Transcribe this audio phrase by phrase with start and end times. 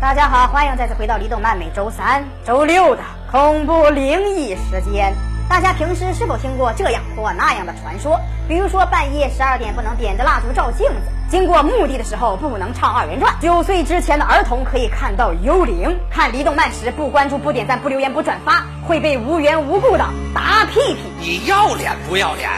[0.00, 5.14] 大家好，欢迎再次回到李动漫每周三、周六的恐怖灵异时间。
[5.46, 8.18] 大家平时是否听过这样或那样的传说？
[8.48, 15.94] 比如说半夜十二点不能点着蜡烛照镜子，经过墓地的时候不能唱二人转，九岁之前的儿童可以看到幽灵。
[16.10, 21.00] 看离动漫时不关注、不点赞、不留言、不转发，会被无缘无故的打屁屁。
[21.18, 22.48] 你要脸不要脸？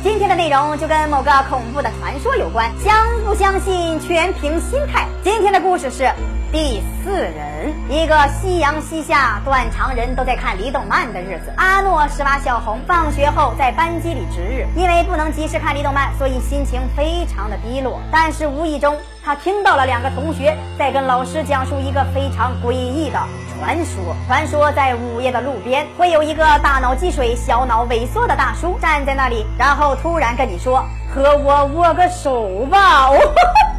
[0.00, 2.94] 今天的内容就跟某个恐怖的传说有关，相
[3.24, 5.08] 不相信全凭心态。
[5.24, 6.08] 今天的故事是
[6.50, 11.52] 第四人，一个夕阳西下、断肠人都在看李动漫的日子。
[11.56, 18.00] 阿诺是把小红放学后在班级里值日，因为不能及时看李动漫，所以心情非常的低落。
[18.10, 23.20] 但是无意中，他听到了两个同学在跟老师讲述一个非常诡异的。
[23.60, 30.82] 传说，传说在午夜的路边会有一个大脑积水、小脑萎缩的大叔站在那里，然后突然跟你说
[31.14, 33.10] ：“和我握个手吧。”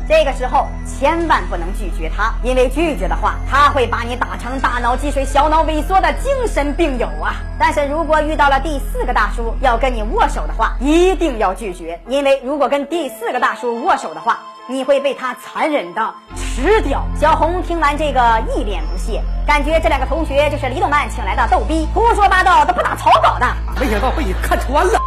[0.10, 7.36] 这个时候千万不能拒绝他，因为拒绝的话，他会把你打成大脑积水、小脑萎缩的精神病友啊！
[7.60, 17.06] 但是如果遇到了第四个大叔要跟你握手的话，一定要拒绝，因为如果跟第四个大叔握手的话，你会被他残忍的吃掉。
[17.16, 23.46] 小红听完这个一脸不屑，感觉这两个同学就是李动漫请来的逗逼，胡说八道都不打草稿的。
[23.80, 25.00] 没想到被你看穿了。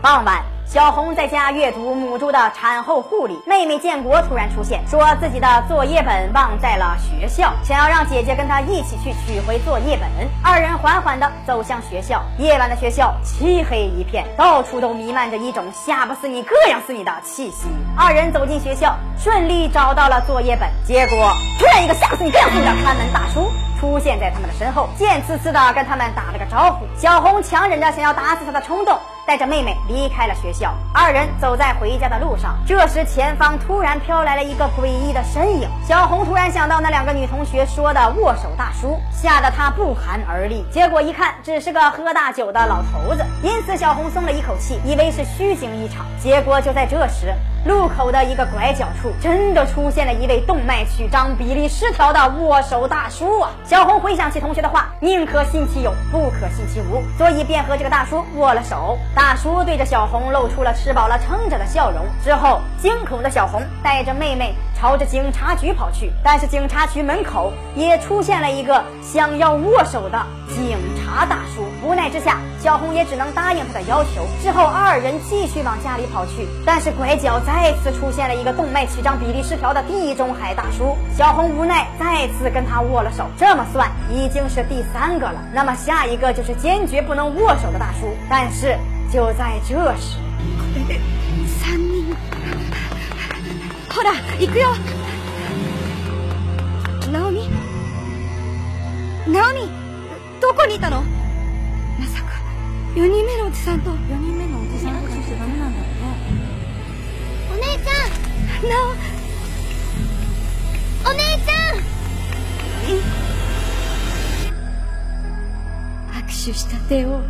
[0.00, 0.57] 傍晚。
[0.68, 10.06] 小红在家阅读母猪的产后护理，妹妹建国突然出现，说自己的作业本忘在了学校，想要让姐姐跟她一起去取回作业本。
[10.44, 17.68] 二人缓缓地走向学校，夜晚的学校漆黑一片，到处都弥漫着一种吓不死你、膈应死你的气息。
[17.96, 23.50] 二人走进学校，顺利找到了作业本，结果突然一个吓死你、膈应死你的看门大叔。
[23.78, 26.86] 出现在他们的身后，贱呲呲的跟他们打了个招呼。
[26.96, 30.74] 小红强忍着想要打死他的冲动，带着妹妹离开了学校。
[30.92, 35.68] 二人走在回家的路上，这时前方突然飘来了一个诡异的身影。
[35.86, 40.64] 小红突然想到那两个女同学说的握手大叔，吓得她不寒而栗。
[40.72, 46.04] 结果一看，只是个喝大酒的老头子，因此小红松了一口气，以为是虚惊一场。
[46.20, 47.32] 结果就在这时。
[47.64, 53.50] 路口的一个拐角处，真的出现了一位动脉曲张、比例失调的握手大叔啊！
[53.64, 58.96] 小红回想起同学的话，宁可信其有，不可信其无，所以便和这个大叔握了手。
[59.14, 62.04] 大叔对着小红露出了吃饱了撑着的笑容。
[62.24, 71.64] 之后，惊恐的小红带着妹妹朝着警察局跑去，但是警察局门口也出现了一个想要握手的警察大叔。
[71.82, 74.26] 无奈之下，小红也只能答应他的要求。
[74.40, 77.40] 之后，二人继续往家里跑去，但是拐角。
[77.46, 85.40] 再次出现了一个动脉曲张比例失调的地中海大叔，小红无奈再次跟他握了手，这么算已经是第三个了。
[85.52, 88.14] 那么下一个就是坚决不能握手的大叔。
[88.28, 88.76] 但是
[89.10, 90.18] 就在这时，
[93.98, 94.68] ほら行くよ。
[97.10, 97.48] ナオミ，
[99.26, 99.68] ナオミ，
[100.40, 101.02] どこにいたの？
[101.02, 101.08] ま
[102.06, 102.28] さか。
[102.94, 103.90] 四人目のおじさんと。
[103.90, 105.90] 四人目のおじさんとしてダメなんだよね。
[107.50, 107.90] お姉ちゃ
[108.62, 108.70] ん！
[108.70, 108.90] なお
[111.10, 111.54] お姉ちゃ
[116.14, 116.22] ん！
[116.22, 117.20] 握手した手を。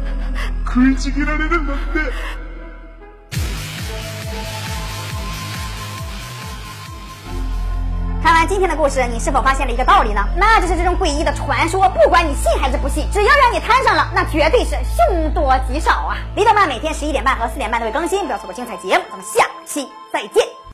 [0.67, 1.83] 食いちぎられるんだって
[8.49, 10.25] 今天的故事，你是否发现了一个道理呢？
[10.35, 16.17] 那就是这种诡异的传说，不管你信还是不信，只要让你摊上了，那绝对是凶多吉少啊！
[16.35, 19.05] 李德曼每天十一点半和四点半都会更新，不要错过精彩节目。
[19.11, 20.68] 咱们下期再见。